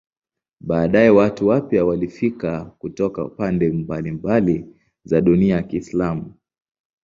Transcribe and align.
Baadaye 0.59 1.09
watu 1.09 1.47
wapya 1.47 1.85
walifika 1.85 2.65
kutoka 2.65 3.25
pande 3.25 3.69
mbalimbali 3.71 4.75
za 5.03 5.21
dunia 5.21 5.55
ya 5.55 5.63
Kiislamu. 5.63 6.33